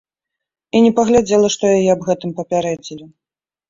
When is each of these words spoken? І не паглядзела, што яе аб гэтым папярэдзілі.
І 0.79 0.81
не 0.85 0.91
паглядзела, 1.01 1.53
што 1.59 1.63
яе 1.77 1.87
аб 1.99 2.11
гэтым 2.11 2.37
папярэдзілі. 2.43 3.05